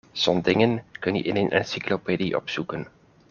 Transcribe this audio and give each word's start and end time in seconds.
Zo'n 0.13 0.41
dingen 0.41 0.83
kun 0.99 1.15
je 1.15 1.21
in 1.23 1.35
een 1.35 1.49
encyclopedie 1.51 2.35
opzoeken. 2.37 2.87